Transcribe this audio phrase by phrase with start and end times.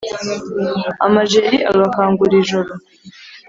[1.05, 2.71] amajeri agakangura ijoro